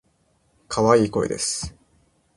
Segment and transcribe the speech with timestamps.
[0.67, 1.77] 可愛い声です。